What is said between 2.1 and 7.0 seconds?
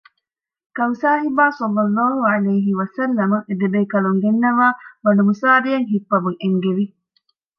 ޢަލައިހި ވަސައްލަމަ އެދެބޭކަލުން ގެންނަވައި ބަނޑުމުސާރަޔަށް ހިއްޕަވަން އެންގެވި